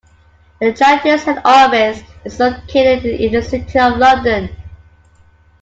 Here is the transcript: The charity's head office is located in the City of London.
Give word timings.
The 0.59 0.73
charity's 0.73 1.25
head 1.25 1.43
office 1.45 2.01
is 2.25 2.39
located 2.39 3.05
in 3.05 3.33
the 3.33 3.41
City 3.43 3.77
of 3.77 3.97
London. 3.99 4.49